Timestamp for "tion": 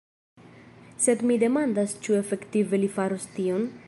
3.37-3.71